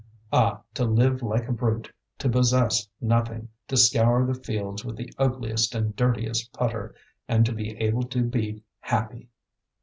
[0.33, 0.63] Ah!
[0.73, 5.75] to live like a brute, to possess nothing, to scour the fields with the ugliest
[5.75, 6.95] and dirtiest putter,
[7.27, 9.29] and to be able to be happy!